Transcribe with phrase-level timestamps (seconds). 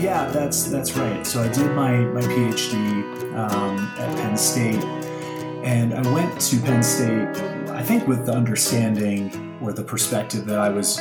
[0.00, 1.26] Yeah, that's that's right.
[1.26, 4.82] So I did my my PhD um, at Penn State,
[5.62, 7.28] and I went to Penn State.
[7.68, 10.96] I think with the understanding or the perspective that I was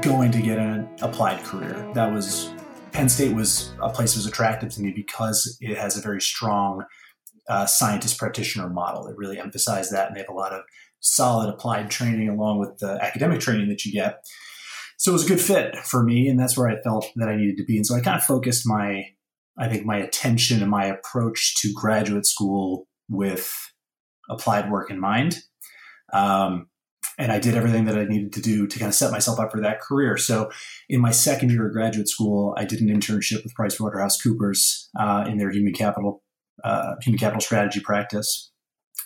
[0.00, 1.90] going to get an applied career.
[1.92, 2.50] That was
[2.92, 6.22] Penn State was a place that was attractive to me because it has a very
[6.22, 6.86] strong
[7.50, 9.08] uh, scientist practitioner model.
[9.08, 10.62] It really emphasized that, and they have a lot of
[11.00, 14.24] solid applied training along with the academic training that you get.
[14.98, 17.36] So it was a good fit for me, and that's where I felt that I
[17.36, 17.76] needed to be.
[17.76, 19.04] And so I kind of focused my,
[19.56, 23.54] I think, my attention and my approach to graduate school with
[24.28, 25.38] applied work in mind.
[26.12, 26.68] Um,
[27.16, 29.52] and I did everything that I needed to do to kind of set myself up
[29.52, 30.16] for that career.
[30.16, 30.50] So,
[30.88, 35.38] in my second year of graduate school, I did an internship with PricewaterhouseCoopers uh, in
[35.38, 36.22] their human capital
[36.64, 38.50] uh, human capital strategy practice,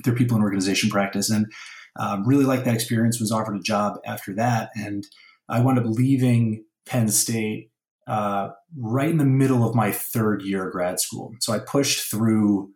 [0.04, 1.52] their people and organization practice, and
[1.98, 3.20] uh, really liked that experience.
[3.20, 5.06] Was offered a job after that, and
[5.48, 7.70] I wound up leaving Penn State
[8.06, 11.34] uh, right in the middle of my third year of grad school.
[11.40, 12.70] So I pushed through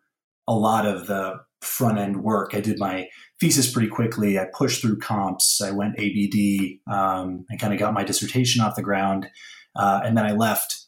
[0.47, 2.55] a lot of the front end work.
[2.55, 3.09] I did my
[3.41, 4.39] thesis pretty quickly.
[4.39, 5.61] I pushed through comps.
[5.61, 6.79] I went ABD.
[6.91, 9.27] Um, I kind of got my dissertation off the ground,
[9.75, 10.87] uh, and then I left.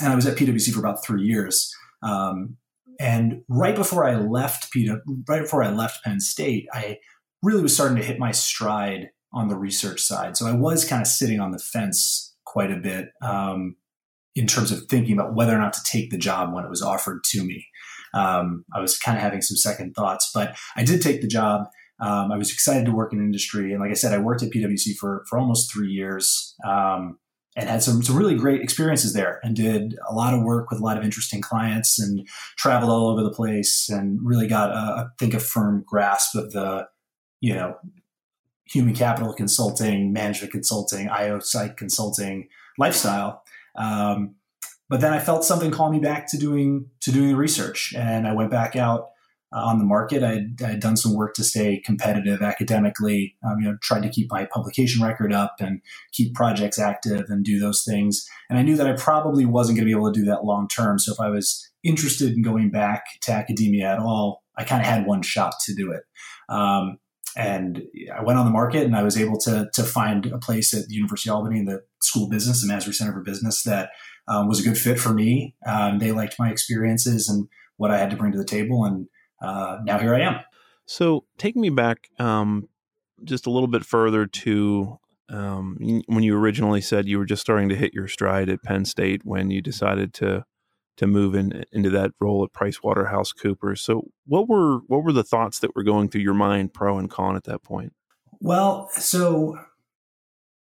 [0.00, 1.74] And I was at PwC for about three years.
[2.02, 2.56] Um,
[3.00, 6.98] and right before I left PW, right before I left Penn State, I
[7.42, 10.36] really was starting to hit my stride on the research side.
[10.36, 13.76] So I was kind of sitting on the fence quite a bit um,
[14.34, 16.82] in terms of thinking about whether or not to take the job when it was
[16.82, 17.66] offered to me.
[18.12, 21.68] Um, I was kind of having some second thoughts, but I did take the job.
[22.00, 24.50] Um, I was excited to work in industry, and like I said, I worked at
[24.50, 27.18] PwC for for almost three years um,
[27.56, 30.80] and had some some really great experiences there, and did a lot of work with
[30.80, 34.74] a lot of interesting clients, and traveled all over the place, and really got a,
[34.74, 36.88] I think a firm grasp of the
[37.40, 37.76] you know
[38.70, 43.42] human capital consulting, management consulting, IO psych consulting lifestyle.
[43.76, 44.36] Um,
[44.88, 48.26] but then I felt something call me back to doing to doing the research, and
[48.26, 49.10] I went back out
[49.52, 50.22] uh, on the market.
[50.22, 53.36] I had, done some work to stay competitive academically.
[53.44, 55.80] Um, you know, tried to keep my publication record up and
[56.12, 58.26] keep projects active and do those things.
[58.48, 60.68] And I knew that I probably wasn't going to be able to do that long
[60.68, 60.98] term.
[60.98, 64.86] So if I was interested in going back to academia at all, I kind of
[64.86, 66.02] had one shot to do it.
[66.48, 66.98] Um,
[67.36, 67.82] and
[68.14, 70.86] I went on the market and I was able to, to find a place at
[70.86, 73.90] the University of Albany in the School of Business, the Massry Center for Business, that
[74.28, 75.54] um, was a good fit for me.
[75.66, 78.84] Um, they liked my experiences and what I had to bring to the table.
[78.84, 79.06] And
[79.42, 80.40] uh, now here I am.
[80.86, 82.68] So take me back um,
[83.24, 84.98] just a little bit further to
[85.28, 85.76] um,
[86.06, 89.22] when you originally said you were just starting to hit your stride at Penn State
[89.24, 90.44] when you decided to
[91.00, 93.32] to move in, into that role at Price Waterhouse.
[93.76, 97.08] So what were what were the thoughts that were going through your mind, pro and
[97.08, 97.94] con, at that point?
[98.38, 99.58] Well, so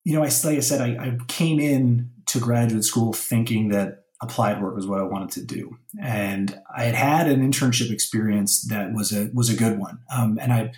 [0.04, 4.06] you know, I like I said, I, I came in to graduate school thinking that
[4.24, 8.66] applied work was what I wanted to do, and I had had an internship experience
[8.70, 10.72] that was a was a good one, um, and I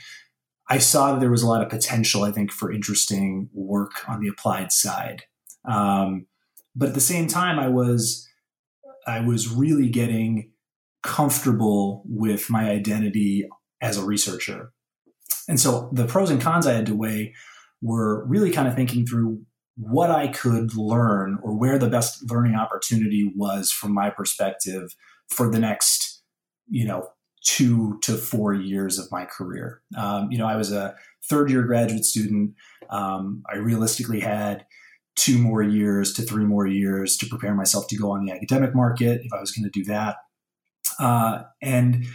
[0.70, 4.20] I saw that there was a lot of potential, I think, for interesting work on
[4.20, 5.24] the applied side.
[5.64, 6.26] Um,
[6.76, 8.28] but at the same time, I was
[9.08, 10.52] I was really getting
[11.04, 13.48] comfortable with my identity
[13.82, 14.72] as a researcher.
[15.48, 17.34] And so the pros and cons I had to weigh
[17.82, 19.42] were really kind of thinking through
[19.78, 24.96] what I could learn or where the best learning opportunity was from my perspective
[25.30, 26.24] for the next,
[26.70, 27.10] you know,
[27.44, 29.82] two to four years of my career.
[29.96, 30.96] Um, you know, I was a
[31.30, 32.56] third year graduate student.
[32.90, 34.66] Um, I realistically had
[35.16, 38.76] two more years to three more years to prepare myself to go on the academic
[38.76, 40.18] market if I was going to do that.
[41.00, 42.06] Uh, and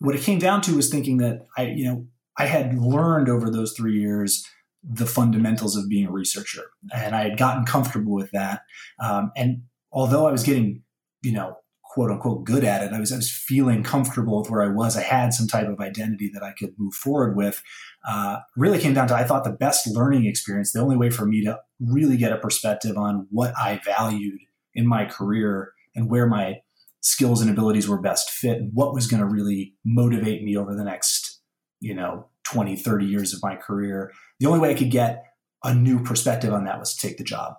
[0.00, 2.06] what it came down to was thinking that I, you know,
[2.36, 4.46] I had learned over those three years
[4.82, 8.62] the fundamentals of being a researcher, and I had gotten comfortable with that.
[9.00, 9.62] Um, and
[9.92, 10.82] although I was getting,
[11.22, 11.56] you know,
[11.94, 12.92] quote unquote good at it.
[12.92, 14.96] I was I was feeling comfortable with where I was.
[14.96, 17.62] I had some type of identity that I could move forward with.
[18.06, 21.24] Uh, really came down to I thought the best learning experience, the only way for
[21.24, 24.40] me to really get a perspective on what I valued
[24.74, 26.56] in my career and where my
[27.00, 30.74] skills and abilities were best fit and what was going to really motivate me over
[30.74, 31.40] the next,
[31.78, 34.10] you know, 20, 30 years of my career.
[34.40, 35.22] The only way I could get
[35.62, 37.54] a new perspective on that was to take the job.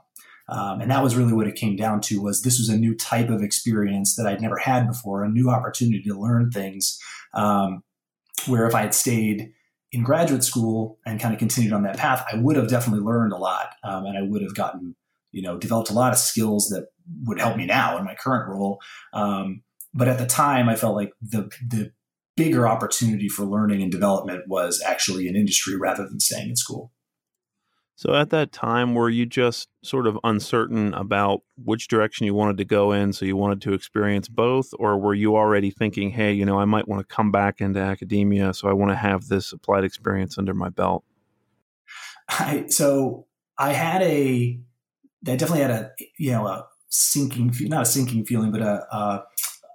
[0.47, 2.95] Um, and that was really what it came down to was this was a new
[2.95, 6.99] type of experience that I'd never had before, a new opportunity to learn things.
[7.33, 7.83] Um,
[8.47, 9.51] where if I had stayed
[9.91, 13.33] in graduate school and kind of continued on that path, I would have definitely learned
[13.33, 14.95] a lot, um, and I would have gotten,
[15.31, 16.87] you know, developed a lot of skills that
[17.23, 18.79] would help me now in my current role.
[19.13, 19.63] Um,
[19.93, 21.91] but at the time, I felt like the the
[22.35, 26.91] bigger opportunity for learning and development was actually in industry rather than staying in school.
[27.97, 32.57] So at that time, were you just sort of uncertain about which direction you wanted
[32.57, 33.13] to go in?
[33.13, 36.65] So you wanted to experience both, or were you already thinking, hey, you know, I
[36.65, 40.37] might want to come back into academia, so I want to have this applied experience
[40.37, 41.05] under my belt?
[42.27, 43.27] I, so
[43.57, 44.59] I had a,
[45.25, 49.23] I definitely had a, you know, a sinking, not a sinking feeling, but a, a,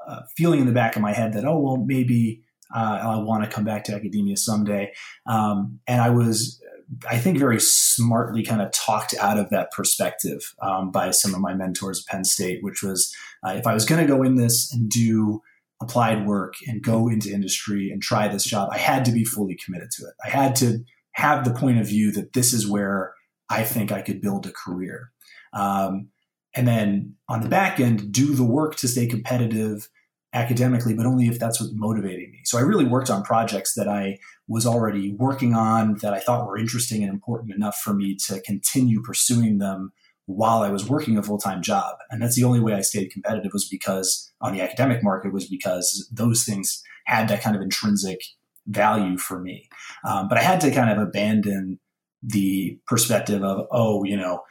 [0.08, 2.42] a feeling in the back of my head that, oh, well, maybe
[2.74, 4.92] uh, I want to come back to academia someday.
[5.26, 6.59] Um, and I was
[7.08, 11.40] I think, very smartly kind of talked out of that perspective um, by some of
[11.40, 13.14] my mentors at Penn State, which was
[13.46, 15.42] uh, if I was going to go in this and do
[15.82, 19.56] applied work and go into industry and try this job, I had to be fully
[19.64, 20.14] committed to it.
[20.24, 23.14] I had to have the point of view that this is where
[23.48, 25.10] I think I could build a career.
[25.52, 26.08] Um,
[26.54, 29.88] and then on the back end, do the work to stay competitive
[30.32, 32.40] academically, but only if that's what's motivating me.
[32.44, 36.46] So I really worked on projects that I was already working on that I thought
[36.46, 39.92] were interesting and important enough for me to continue pursuing them
[40.26, 41.96] while I was working a full time job.
[42.10, 45.48] And that's the only way I stayed competitive was because on the academic market was
[45.48, 48.20] because those things had that kind of intrinsic
[48.66, 49.68] value for me.
[50.04, 51.80] Um, but I had to kind of abandon
[52.22, 54.42] the perspective of, oh, you know,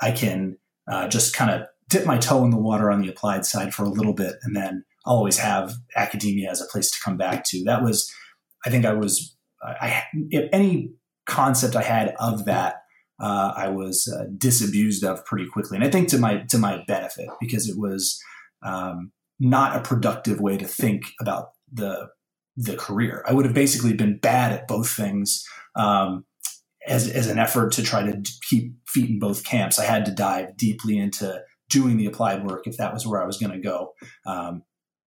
[0.00, 0.56] I can
[0.88, 3.84] uh, just kind of dip my toe in the water on the applied side for
[3.84, 7.44] a little bit and then I'll always have academia as a place to come back
[7.44, 7.64] to.
[7.64, 8.10] That was,
[8.64, 10.90] I think I was, I, if any
[11.26, 12.76] concept I had of that,
[13.18, 16.84] uh, I was uh, disabused of pretty quickly, and I think to my to my
[16.86, 18.20] benefit because it was
[18.62, 22.08] um, not a productive way to think about the
[22.56, 23.24] the career.
[23.26, 25.44] I would have basically been bad at both things
[25.76, 26.24] um,
[26.86, 29.78] as as an effort to try to keep feet in both camps.
[29.78, 33.26] I had to dive deeply into doing the applied work if that was where I
[33.26, 33.94] was going to go.
[34.26, 34.62] Um,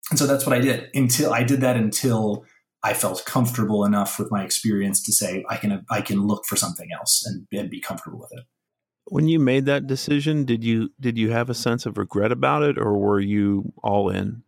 [0.09, 2.45] and so that's what I did until I did that until
[2.81, 6.55] I felt comfortable enough with my experience to say I can I can look for
[6.55, 8.45] something else and, and be comfortable with it.
[9.05, 12.63] When you made that decision, did you did you have a sense of regret about
[12.63, 14.43] it, or were you all in?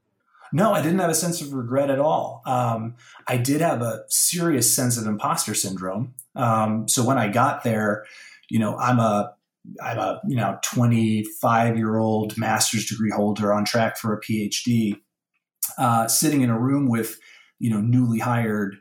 [0.53, 2.41] No, I didn't have a sense of regret at all.
[2.45, 2.95] Um,
[3.27, 6.13] I did have a serious sense of imposter syndrome.
[6.35, 8.05] Um, so when I got there,
[8.49, 9.33] you know, I'm a
[9.81, 14.95] I'm a you know 25 year old master's degree holder on track for a PhD
[15.77, 17.17] uh, sitting in a room with
[17.59, 18.75] you know newly hired,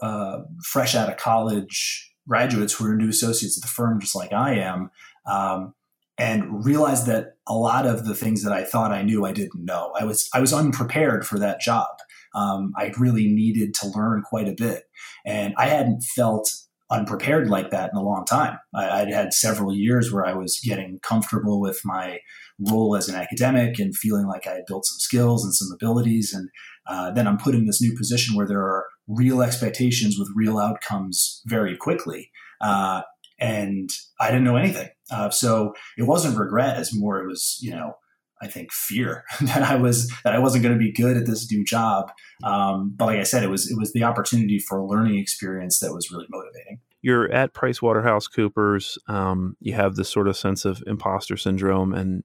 [0.00, 4.32] uh, fresh out of college graduates who are new associates at the firm, just like
[4.32, 4.90] I am,
[5.26, 5.74] um,
[6.18, 9.64] and realized that a lot of the things that I thought I knew I didn't
[9.64, 9.92] know.
[9.98, 11.88] I was I was unprepared for that job.
[12.34, 14.84] Um, I really needed to learn quite a bit,
[15.26, 16.50] and I hadn't felt
[16.92, 18.58] unprepared like that in a long time.
[18.74, 22.18] I, would had several years where I was getting comfortable with my
[22.58, 26.32] role as an academic and feeling like I had built some skills and some abilities.
[26.34, 26.50] And
[26.86, 30.58] uh, then I'm put in this new position where there are real expectations with real
[30.58, 32.30] outcomes very quickly.
[32.60, 33.02] Uh,
[33.40, 33.90] and
[34.20, 34.88] I didn't know anything.
[35.10, 37.94] Uh, so it wasn't regret as more it was, you know,
[38.42, 41.50] I think fear that I was that I wasn't going to be good at this
[41.50, 42.10] new job.
[42.42, 45.78] Um, but like I said, it was it was the opportunity for a learning experience
[45.78, 46.80] that was really motivating.
[47.00, 48.98] You're at PricewaterhouseCoopers.
[49.08, 52.22] Um, you have this sort of sense of imposter syndrome, and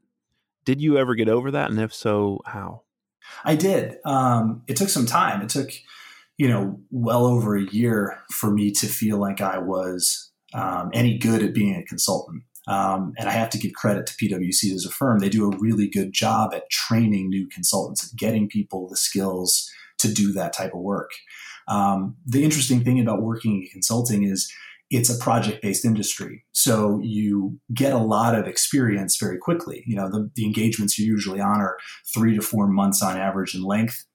[0.65, 1.69] did you ever get over that?
[1.69, 2.81] And if so, how?
[3.43, 3.97] I did.
[4.05, 5.41] Um, it took some time.
[5.41, 5.71] It took,
[6.37, 11.17] you know, well over a year for me to feel like I was um, any
[11.17, 12.43] good at being a consultant.
[12.67, 15.19] Um, and I have to give credit to PwC as a firm.
[15.19, 19.69] They do a really good job at training new consultants, getting people the skills
[19.99, 21.11] to do that type of work.
[21.67, 24.51] Um, the interesting thing about working in consulting is
[24.89, 26.45] it's a project based industry.
[26.53, 29.83] So you get a lot of experience very quickly.
[29.85, 31.77] You know, the, the engagements you usually on are
[32.13, 34.05] three to four months on average in length.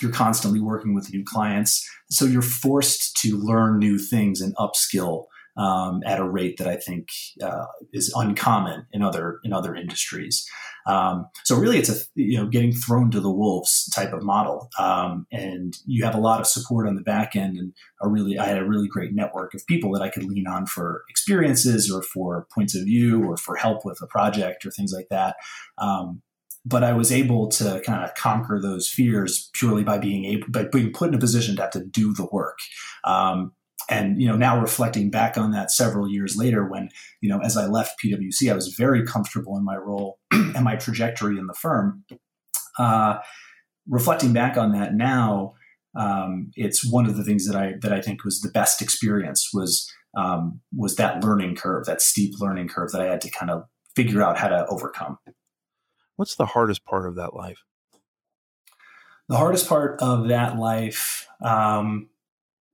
[0.00, 1.86] You're constantly working with new clients.
[2.10, 5.26] So you're forced to learn new things and upskill
[5.58, 7.08] um, at a rate that I think
[7.42, 10.48] uh, is uncommon in other in other industries.
[10.86, 14.70] Um, so really, it's a you know getting thrown to the wolves type of model,
[14.78, 18.38] um, and you have a lot of support on the back end, and a really
[18.38, 21.90] I had a really great network of people that I could lean on for experiences
[21.90, 25.36] or for points of view or for help with a project or things like that
[25.78, 26.22] um,
[26.64, 30.64] but I was able to kind of conquer those fears purely by being able by
[30.64, 32.58] being put in a position to have to do the work.
[33.90, 36.90] And you know now reflecting back on that several years later when
[37.20, 40.76] you know as i left pwc i was very comfortable in my role and my
[40.76, 42.04] trajectory in the firm.
[42.78, 43.18] Uh,
[43.88, 45.54] reflecting back on that now
[45.96, 49.50] um, it's one of the things that i that i think was the best experience
[49.54, 53.50] was um, was that learning curve that steep learning curve that i had to kind
[53.50, 53.64] of
[53.98, 55.18] figure out how to overcome.
[56.14, 57.64] What's the hardest part of that life?
[59.28, 62.08] The hardest part of that life um,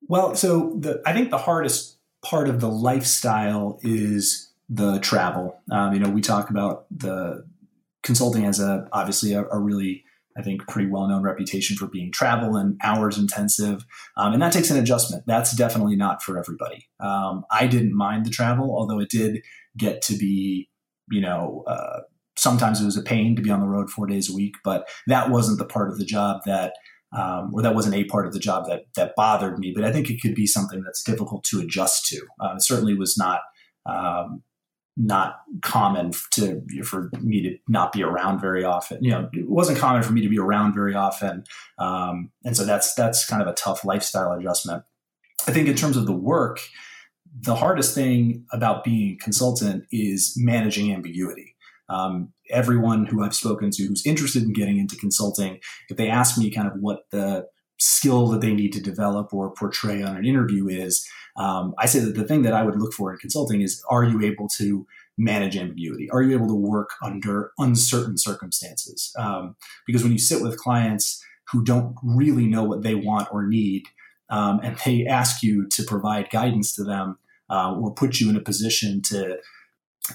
[0.08, 5.60] well, so the, I think the hardest part of the lifestyle is the travel.
[5.70, 7.46] Um, you know, we talk about the
[8.02, 10.04] consulting as a obviously a, a really
[10.36, 13.84] I think pretty well known reputation for being travel and hours intensive,
[14.16, 15.24] um, and that takes an adjustment.
[15.26, 16.88] That's definitely not for everybody.
[16.98, 19.42] Um, I didn't mind the travel, although it did
[19.76, 20.68] get to be,
[21.10, 22.00] you know, uh,
[22.36, 24.88] sometimes it was a pain to be on the road four days a week, but
[25.06, 26.74] that wasn't the part of the job that.
[27.16, 29.92] Um, or that wasn't a part of the job that that bothered me, but I
[29.92, 32.20] think it could be something that's difficult to adjust to.
[32.40, 33.40] Uh, it certainly was not
[33.86, 34.42] um,
[34.96, 39.02] not common to for me to not be around very often.
[39.02, 41.44] You know, it wasn't common for me to be around very often,
[41.78, 44.84] um, and so that's that's kind of a tough lifestyle adjustment.
[45.46, 46.60] I think in terms of the work,
[47.40, 51.53] the hardest thing about being a consultant is managing ambiguity.
[51.88, 56.38] Um, everyone who I've spoken to who's interested in getting into consulting, if they ask
[56.38, 57.46] me kind of what the
[57.78, 61.98] skill that they need to develop or portray on an interview is, um, I say
[62.00, 64.86] that the thing that I would look for in consulting is are you able to
[65.18, 66.08] manage ambiguity?
[66.10, 69.12] Are you able to work under uncertain circumstances?
[69.18, 73.46] Um, because when you sit with clients who don't really know what they want or
[73.46, 73.84] need,
[74.30, 77.18] um, and they ask you to provide guidance to them
[77.50, 79.38] uh, or put you in a position to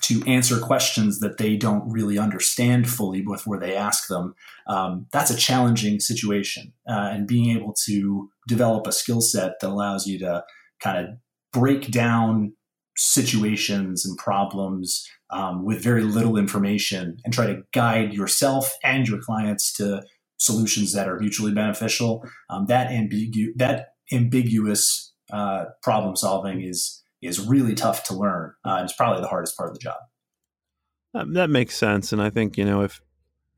[0.02, 4.36] to answer questions that they don't really understand fully before they ask them,
[4.68, 6.74] um, that's a challenging situation.
[6.88, 10.44] Uh, and being able to develop a skill set that allows you to
[10.80, 11.16] kind of
[11.52, 12.54] break down
[12.96, 19.20] situations and problems um, with very little information and try to guide yourself and your
[19.20, 20.04] clients to
[20.38, 22.24] solutions that are mutually beneficial.
[22.50, 28.54] Um, that ambigu- that ambiguous uh, problem solving is is really tough to learn.
[28.64, 29.98] Uh, it's probably the hardest part of the job.
[31.14, 33.02] Um, that makes sense, and I think you know if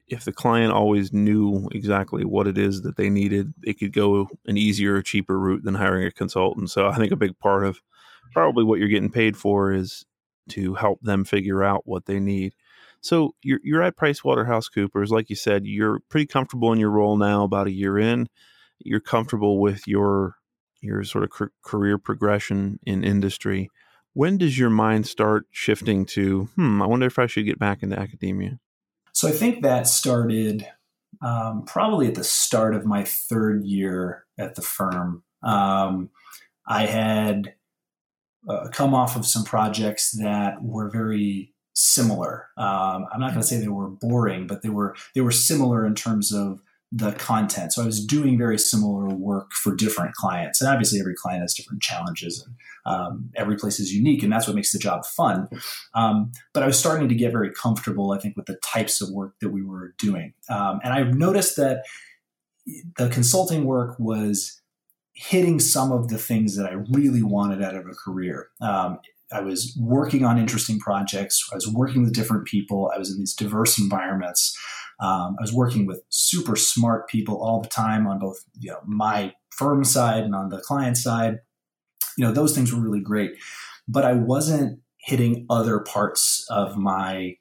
[0.07, 4.27] if the client always knew exactly what it is that they needed, they could go
[4.45, 6.69] an easier, cheaper route than hiring a consultant.
[6.69, 7.81] So I think a big part of
[8.33, 10.05] probably what you're getting paid for is
[10.49, 12.53] to help them figure out what they need.
[12.99, 17.43] So you're you're at PricewaterhouseCoopers, like you said, you're pretty comfortable in your role now.
[17.43, 18.27] About a year in,
[18.79, 20.35] you're comfortable with your
[20.81, 21.31] your sort of
[21.63, 23.69] career progression in industry.
[24.13, 27.81] When does your mind start shifting to, hmm, I wonder if I should get back
[27.81, 28.59] into academia?
[29.13, 30.67] So I think that started
[31.21, 35.23] um, probably at the start of my third year at the firm.
[35.43, 36.09] Um,
[36.67, 37.55] I had
[38.49, 42.47] uh, come off of some projects that were very similar.
[42.57, 45.85] Um, I'm not going to say they were boring, but they were they were similar
[45.85, 46.61] in terms of
[46.91, 47.71] the content.
[47.71, 51.53] So I was doing very similar work for different clients, and obviously every client has
[51.53, 52.55] different challenges, and
[52.85, 55.47] um, every place is unique, and that's what makes the job fun.
[55.93, 59.09] Um, but I was starting to get very comfortable, I think, with the types of
[59.09, 61.85] work that we were doing, um, and I noticed that
[62.97, 64.61] the consulting work was
[65.13, 68.49] hitting some of the things that I really wanted out of a career.
[69.33, 71.47] I was working on interesting projects.
[71.51, 72.91] I was working with different people.
[72.93, 74.57] I was in these diverse environments.
[74.99, 78.79] Um, I was working with super smart people all the time on both you know,
[78.85, 81.39] my firm side and on the client side.
[82.17, 83.31] You know, those things were really great,
[83.87, 87.35] but I wasn't hitting other parts of my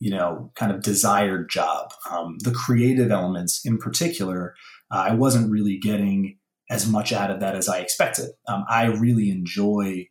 [0.00, 4.54] you know kind of desired job um, the creative elements in particular
[4.92, 6.36] uh, i wasn't really getting
[6.70, 10.06] as much out of that as i expected um, i really enjoy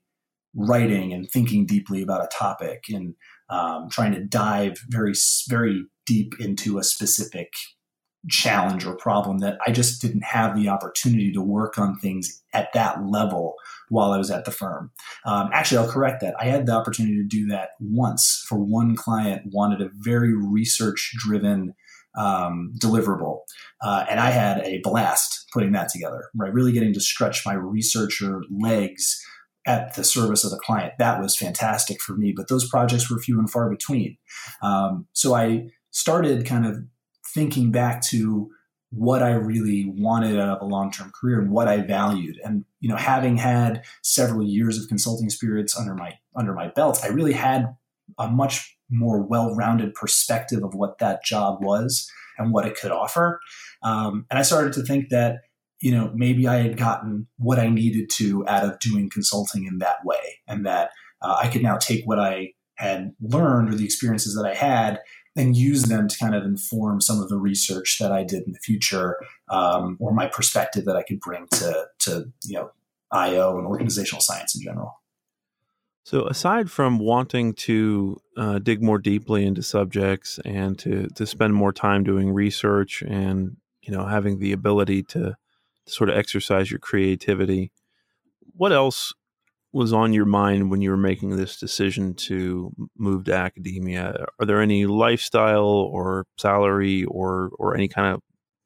[0.55, 3.15] writing and thinking deeply about a topic and
[3.49, 5.13] um, trying to dive very
[5.47, 7.53] very deep into a specific
[8.29, 12.71] challenge or problem that I just didn't have the opportunity to work on things at
[12.73, 13.55] that level
[13.89, 14.91] while I was at the firm.
[15.25, 16.35] Um, actually, I'll correct that.
[16.39, 21.13] I had the opportunity to do that once for one client wanted a very research
[21.17, 21.73] driven
[22.15, 23.39] um, deliverable,
[23.81, 26.29] uh, and I had a blast putting that together.
[26.35, 29.21] Right, really getting to stretch my researcher legs
[29.65, 30.93] at the service of the client.
[30.99, 34.17] That was fantastic for me, but those projects were few and far between.
[34.61, 36.77] Um, so I started kind of
[37.33, 38.49] thinking back to
[38.89, 42.39] what I really wanted out of a long-term career and what I valued.
[42.43, 46.99] And you know, having had several years of consulting experience under my under my belt,
[47.03, 47.75] I really had
[48.19, 53.39] a much more well-rounded perspective of what that job was and what it could offer.
[53.81, 55.37] Um, and I started to think that
[55.83, 59.79] you know maybe I had gotten what I needed to out of doing consulting in
[59.79, 63.83] that way, and that uh, I could now take what I had learned or the
[63.83, 65.01] experiences that I had
[65.35, 68.53] and use them to kind of inform some of the research that I did in
[68.53, 69.17] the future
[69.49, 72.71] um, or my perspective that I could bring to, to you know
[73.11, 75.01] IO and organizational science in general.
[76.05, 81.53] So, aside from wanting to uh, dig more deeply into subjects and to to spend
[81.55, 85.35] more time doing research and you know having the ability to, to
[85.87, 87.71] sort of exercise your creativity,
[88.55, 89.13] what else
[89.71, 94.25] was on your mind when you were making this decision to move to academia?
[94.39, 98.21] Are there any lifestyle or salary or or any kind of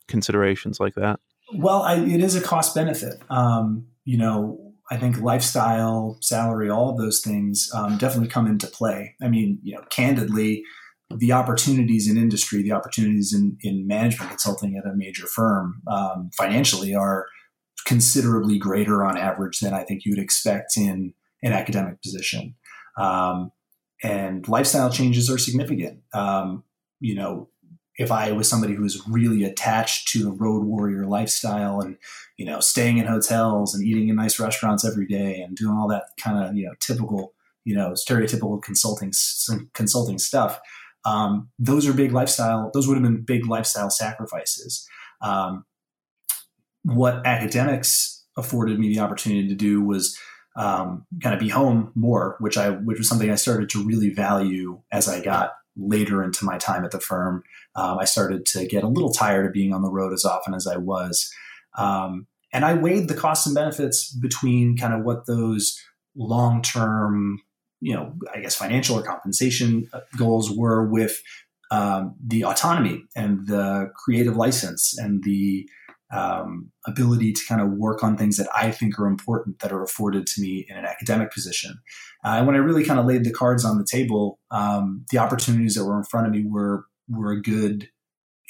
[0.07, 1.19] considerations like that?
[1.53, 3.21] Well, I, it is a cost benefit.
[3.29, 8.67] Um, you know, I think lifestyle, salary, all of those things um, definitely come into
[8.67, 9.15] play.
[9.21, 10.63] I mean, you know, candidly,
[11.09, 16.29] the opportunities in industry, the opportunities in, in management consulting at a major firm um,
[16.35, 17.27] financially are
[17.85, 22.55] considerably greater on average than I think you would expect in an academic position.
[22.97, 23.51] Um,
[24.03, 26.01] and lifestyle changes are significant.
[26.13, 26.63] Um,
[26.99, 27.49] you know,
[27.97, 31.97] if I was somebody who was really attached to the road warrior lifestyle and,
[32.37, 35.87] you know, staying in hotels and eating in nice restaurants every day and doing all
[35.87, 37.33] that kind of, you know, typical,
[37.63, 39.11] you know, stereotypical consulting,
[39.73, 40.59] consulting stuff,
[41.05, 44.87] um, those are big lifestyle, those would have been big lifestyle sacrifices.
[45.21, 45.65] Um,
[46.83, 50.17] what academics afforded me the opportunity to do was
[50.55, 54.09] um, kind of be home more, which I which was something I started to really
[54.09, 57.43] value as I got later into my time at the firm.
[57.75, 60.55] Um, I started to get a little tired of being on the road as often
[60.55, 61.31] as I was,
[61.77, 65.79] um, and I weighed the costs and benefits between kind of what those
[66.15, 67.39] long term,
[67.81, 71.21] you know, I guess financial or compensation uh, goals were with
[71.71, 75.67] um, the autonomy and the creative license and the
[76.11, 79.83] um, ability to kind of work on things that I think are important that are
[79.83, 81.79] afforded to me in an academic position.
[82.23, 85.17] Uh, and when I really kind of laid the cards on the table, um, the
[85.17, 87.89] opportunities that were in front of me were were a good.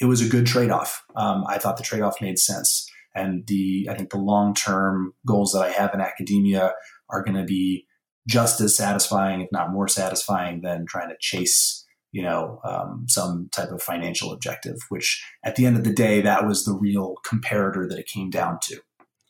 [0.00, 1.04] It was a good trade off.
[1.16, 5.14] Um, I thought the trade off made sense, and the I think the long term
[5.26, 6.74] goals that I have in academia
[7.10, 7.87] are going to be
[8.28, 13.48] just as satisfying, if not more satisfying, than trying to chase you know, um, some
[13.52, 17.16] type of financial objective, which at the end of the day, that was the real
[17.26, 18.80] comparator that it came down to.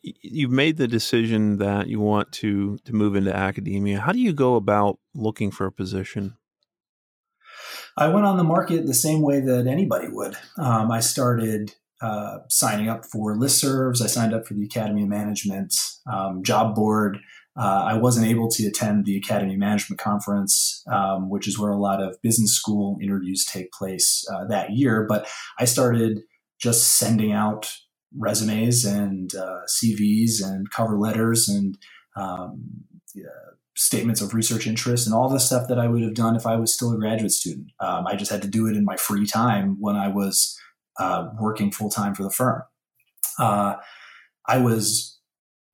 [0.02, 4.00] You've made the decision that you want to to move into academia.
[4.00, 6.36] How do you go about looking for a position?
[7.96, 10.37] I went on the market the same way that anybody would.
[10.56, 14.00] Um, I started uh, signing up for listservs.
[14.00, 15.74] I signed up for the Academy of Management
[16.11, 17.18] um, job board.
[17.59, 21.79] Uh, I wasn't able to attend the Academy Management Conference, um, which is where a
[21.79, 25.05] lot of business school interviews take place uh, that year.
[25.09, 26.21] But I started
[26.61, 27.73] just sending out
[28.16, 31.77] resumes and uh, CVs and cover letters and
[32.16, 32.85] um,
[33.79, 36.57] statements of research interest and all the stuff that I would have done if I
[36.57, 37.68] was still a graduate student.
[37.79, 40.59] Um, I just had to do it in my free time when I was
[40.99, 42.62] uh, working full time for the firm.
[43.38, 43.77] Uh,
[44.47, 45.17] I was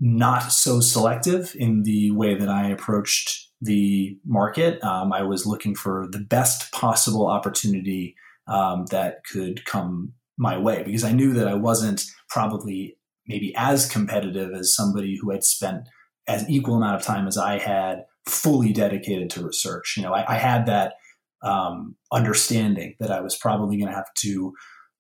[0.05, 4.85] not so selective in the way that I approached the market.
[4.85, 8.15] Um, I was looking for the best possible opportunity
[8.47, 13.89] um, that could come my way because I knew that I wasn't probably maybe as
[13.89, 15.89] competitive as somebody who had spent
[16.29, 19.95] as equal amount of time as I had fully dedicated to research.
[19.97, 20.97] You know, I, I had that
[21.43, 24.53] um, understanding that I was probably going to have to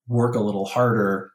[0.08, 1.33] work a little harder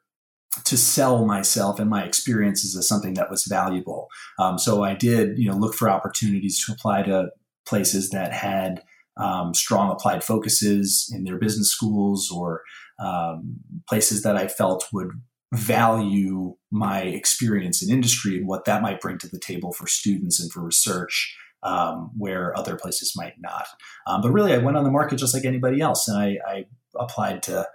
[0.64, 4.08] to sell myself and my experiences as something that was valuable.
[4.38, 7.30] Um, so I did, you know, look for opportunities to apply to
[7.66, 8.82] places that had
[9.16, 12.62] um, strong applied focuses in their business schools or
[12.98, 13.56] um,
[13.88, 15.10] places that I felt would
[15.52, 20.40] value my experience in industry and what that might bring to the table for students
[20.40, 21.36] and for research.
[21.62, 23.66] Um, where other places might not.
[24.06, 26.64] Um, but really, I went on the market just like anybody else, and I, I
[26.98, 27.68] applied to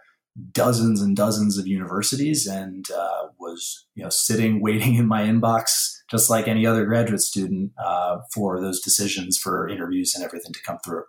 [0.52, 5.96] dozens and dozens of universities and uh, was you know sitting waiting in my inbox
[6.10, 10.62] just like any other graduate student uh, for those decisions for interviews and everything to
[10.62, 11.04] come through.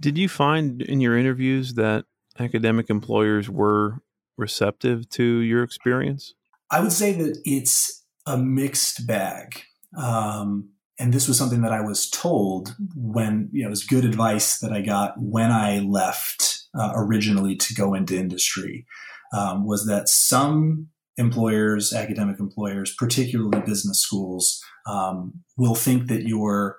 [0.00, 2.04] Did you find in your interviews that
[2.38, 4.00] academic employers were
[4.36, 6.34] receptive to your experience?
[6.70, 9.62] I would say that it's a mixed bag.
[9.96, 14.04] Um, and this was something that i was told when you know it was good
[14.04, 16.47] advice that i got when i left
[16.78, 18.86] uh, originally to go into industry
[19.32, 26.78] um, was that some employers, academic employers, particularly business schools, um, will think that your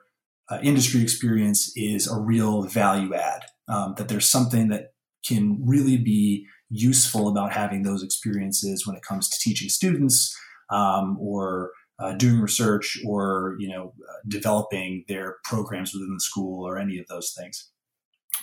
[0.49, 4.93] uh, industry experience is a real value add, um, that there's something that
[5.27, 10.35] can really be useful about having those experiences when it comes to teaching students
[10.69, 16.65] um, or uh, doing research or you know uh, developing their programs within the school
[16.65, 17.69] or any of those things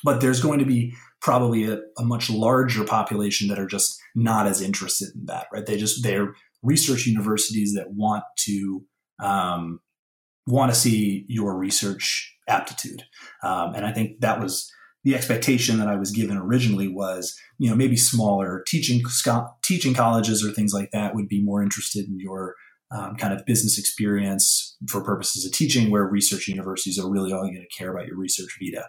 [0.07, 4.47] but there's going to be probably a, a, much larger population that are just not
[4.47, 8.85] as interested in that right they just they're research universities that want to
[9.23, 9.81] um,
[10.47, 13.03] want to see your research aptitude
[13.43, 14.71] um, and i think that was
[15.05, 19.03] the expectation that i was given originally was you know maybe smaller teaching
[19.63, 22.55] teaching colleges or things like that would be more interested in your
[22.91, 27.51] um, kind of business experience for purposes of teaching, where research universities are really only
[27.51, 28.87] going to care about your research vita.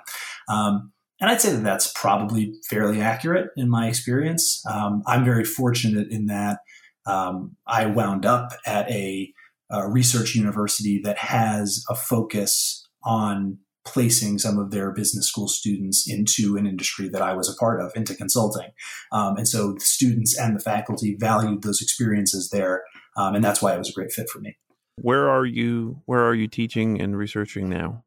[0.48, 4.64] Um, and I'd say that that's probably fairly accurate in my experience.
[4.70, 6.60] Um, I'm very fortunate in that
[7.08, 9.34] um, I wound up at a,
[9.72, 16.06] a, research university that has a focus on placing some of their business school students
[16.10, 18.70] into an industry that I was a part of, into consulting.
[19.14, 22.84] Um, and so the students and the faculty valued those experiences there.
[23.16, 24.58] Um, and that's why it was a great fit for me.
[24.98, 26.02] Where are you?
[26.06, 28.04] Where are you teaching and researching now?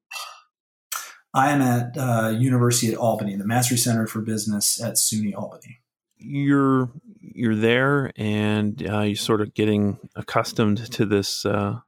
[1.32, 5.80] I am at uh, University at Albany, the Massry Center for Business at SUNY Albany.
[6.18, 6.90] You're
[7.20, 11.80] you're there, and uh, you're sort of getting accustomed to this uh,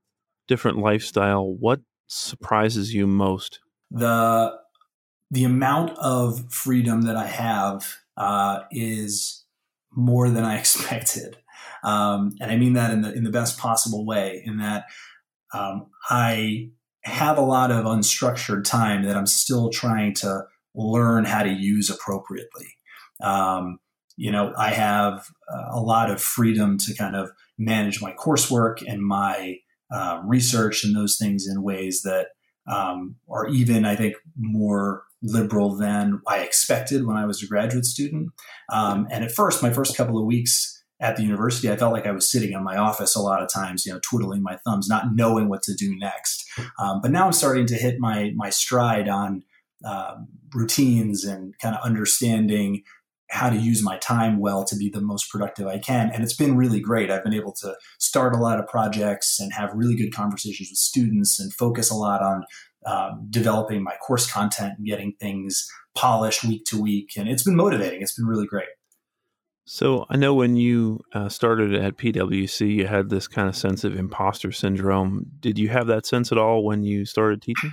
[0.46, 1.46] different lifestyle.
[1.46, 3.60] What surprises you most?
[3.90, 4.54] The
[5.30, 9.44] the amount of freedom that I have uh, is
[9.90, 11.36] more than I expected,
[11.82, 14.42] um, and I mean that in the in the best possible way.
[14.46, 14.84] In that
[15.52, 16.70] um, I
[17.04, 20.42] have a lot of unstructured time that I'm still trying to
[20.74, 22.76] learn how to use appropriately.
[23.20, 23.78] Um,
[24.16, 28.82] you know, I have uh, a lot of freedom to kind of manage my coursework
[28.86, 29.58] and my
[29.90, 32.28] uh, research and those things in ways that
[32.66, 37.84] um, are even, I think, more liberal than I expected when I was a graduate
[37.84, 38.30] student.
[38.70, 42.06] Um, and at first, my first couple of weeks at the university, I felt like
[42.06, 44.88] I was sitting in my office a lot of times, you know, twiddling my thumbs,
[44.88, 46.48] not knowing what to do next.
[46.78, 49.42] Um, but now I'm starting to hit my my stride on
[49.84, 52.82] um, routines and kind of understanding
[53.30, 56.10] how to use my time well to be the most productive I can.
[56.12, 57.10] And it's been really great.
[57.10, 60.78] I've been able to start a lot of projects and have really good conversations with
[60.78, 62.44] students and focus a lot on
[62.84, 67.12] um, developing my course content and getting things polished week to week.
[67.16, 68.02] And it's been motivating.
[68.02, 68.68] It's been really great.
[69.64, 73.84] So I know when you uh, started at PwC, you had this kind of sense
[73.84, 75.26] of imposter syndrome.
[75.38, 77.72] Did you have that sense at all when you started teaching?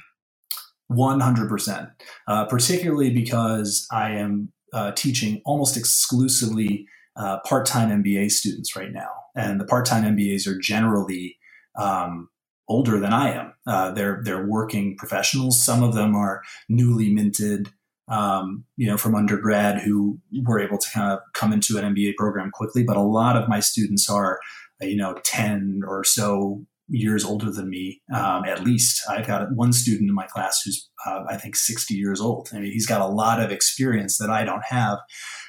[0.91, 1.91] 100%,
[2.27, 8.91] uh, particularly because I am uh, teaching almost exclusively uh, part time MBA students right
[8.91, 9.09] now.
[9.35, 11.37] And the part time MBAs are generally
[11.77, 12.29] um,
[12.67, 13.53] older than I am.
[13.67, 15.63] Uh, they're, they're working professionals.
[15.63, 17.71] Some of them are newly minted
[18.09, 22.15] um, you know, from undergrad who were able to kind of come into an MBA
[22.15, 22.83] program quickly.
[22.83, 24.39] But a lot of my students are,
[24.81, 29.03] you know, 10 or so years older than me, um, at least.
[29.07, 32.49] I've got one student in my class who's, uh, I think, 60 years old.
[32.51, 34.97] I mean, he's got a lot of experience that I don't have.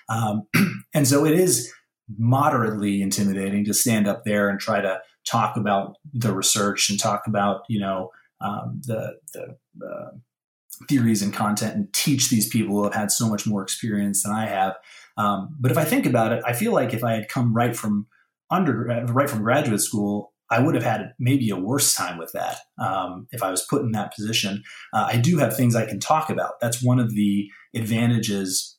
[0.08, 0.42] Um,
[0.94, 1.72] and so it is
[2.18, 7.22] moderately intimidating to stand up there and try to talk about the research and talk
[7.26, 8.10] about, you know,
[8.42, 10.10] um, the, the, uh,
[10.88, 14.32] theories and content and teach these people who have had so much more experience than
[14.32, 14.76] I have.
[15.16, 17.76] Um, but if I think about it, I feel like if I had come right
[17.76, 18.06] from
[18.50, 22.58] undergrad, right from graduate school, I would have had maybe a worse time with that
[22.78, 24.62] um, if I was put in that position.
[24.92, 26.54] Uh, I do have things I can talk about.
[26.60, 28.76] That's one of the advantages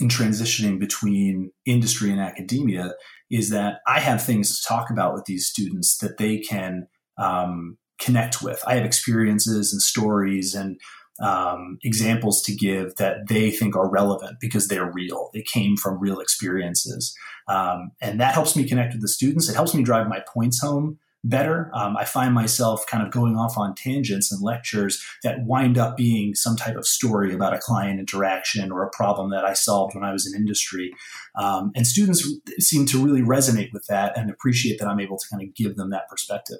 [0.00, 2.94] in transitioning between industry and academia
[3.30, 6.86] is that I have things to talk about with these students that they can
[7.18, 8.62] um, connect with.
[8.66, 10.80] I have experiences and stories and
[11.20, 15.30] um, examples to give that they think are relevant because they're real.
[15.34, 17.14] They came from real experiences.
[17.48, 19.48] Um, and that helps me connect with the students.
[19.48, 21.70] It helps me drive my points home better.
[21.74, 25.96] Um, I find myself kind of going off on tangents and lectures that wind up
[25.96, 29.94] being some type of story about a client interaction or a problem that I solved
[29.94, 30.92] when I was in industry.
[31.36, 32.26] Um, and students
[32.58, 35.76] seem to really resonate with that and appreciate that I'm able to kind of give
[35.76, 36.58] them that perspective.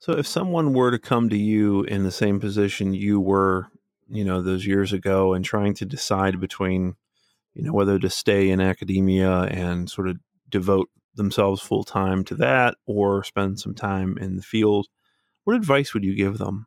[0.00, 3.70] So if someone were to come to you in the same position you were,
[4.08, 6.94] you know, those years ago and trying to decide between,
[7.54, 12.34] you know, whether to stay in academia and sort of devote themselves full time to
[12.36, 14.86] that or spend some time in the field,
[15.44, 16.66] what advice would you give them?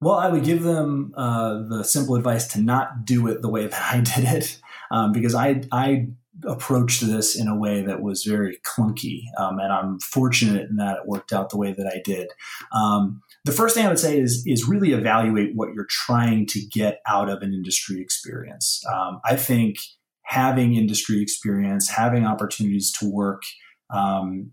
[0.00, 3.66] Well, I would give them uh, the simple advice to not do it the way
[3.68, 4.60] that I did it,
[4.90, 6.08] um, because I I
[6.42, 9.22] approached this in a way that was very clunky.
[9.38, 12.28] Um, and I'm fortunate in that it worked out the way that I did.
[12.72, 16.60] Um, the first thing I would say is, is really evaluate what you're trying to
[16.72, 18.82] get out of an industry experience.
[18.92, 19.76] Um, I think
[20.24, 23.42] having industry experience, having opportunities to work
[23.90, 24.50] um,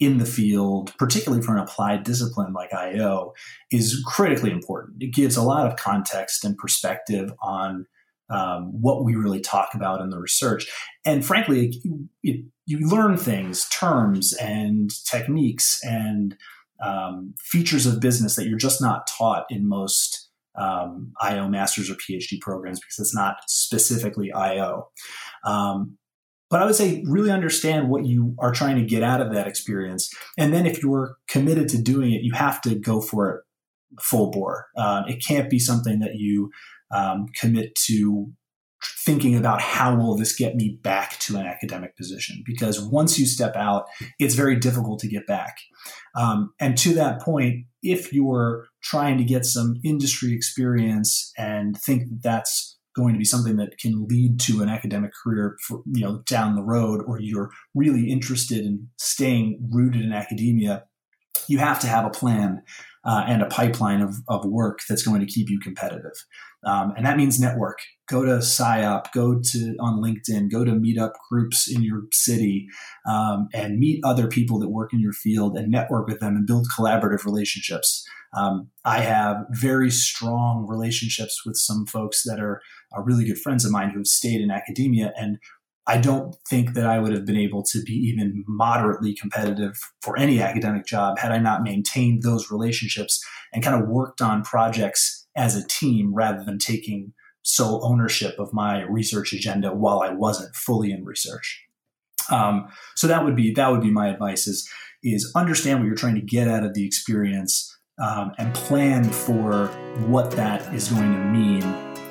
[0.00, 3.34] in the field, particularly for an applied discipline like IO,
[3.70, 5.02] is critically important.
[5.02, 7.86] It gives a lot of context and perspective on
[8.30, 10.70] um, what we really talk about in the research.
[11.04, 11.80] And frankly,
[12.22, 16.36] it, you learn things, terms and techniques and
[16.82, 21.94] um, features of business that you're just not taught in most um, IO masters or
[21.94, 24.88] PhD programs because it's not specifically IO.
[25.44, 25.98] Um,
[26.48, 29.46] but I would say really understand what you are trying to get out of that
[29.46, 30.10] experience.
[30.36, 33.40] And then if you're committed to doing it, you have to go for it
[34.00, 34.66] full bore.
[34.76, 36.50] Uh, it can't be something that you
[36.90, 38.32] um, commit to
[38.82, 42.42] thinking about how will this get me back to an academic position?
[42.46, 43.86] Because once you step out
[44.18, 45.58] it's very difficult to get back.
[46.14, 52.08] Um, and to that point if you're trying to get some industry experience and think
[52.08, 56.02] that that's going to be something that can lead to an academic career for, you
[56.02, 60.84] know down the road or you're really interested in staying rooted in academia
[61.48, 62.62] you have to have a plan
[63.04, 66.12] uh, and a pipeline of, of work that's going to keep you competitive
[66.64, 67.78] um, and that means network
[68.10, 72.66] go to SIOP, go to on LinkedIn, go to meetup groups in your city,
[73.08, 76.46] um, and meet other people that work in your field and network with them and
[76.46, 78.04] build collaborative relationships.
[78.36, 82.60] Um, I have very strong relationships with some folks that are,
[82.92, 85.38] are really good friends of mine who have stayed in academia, and
[85.86, 90.16] I don't think that I would have been able to be even moderately competitive for
[90.16, 95.19] any academic job had I not maintained those relationships and kind of worked on projects
[95.40, 100.54] as a team rather than taking sole ownership of my research agenda while I wasn't
[100.54, 101.64] fully in research.
[102.30, 104.70] Um, so that would be that would be my advice is
[105.02, 109.68] is understand what you're trying to get out of the experience um, and plan for
[110.06, 111.62] what that is going to mean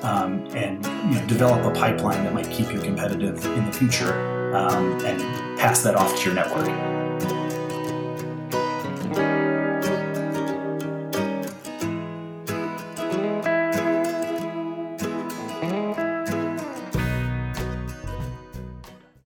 [0.02, 4.12] um, and you know develop a pipeline that might keep you competitive in the future
[4.56, 5.20] um, and
[5.56, 6.99] pass that off to your network.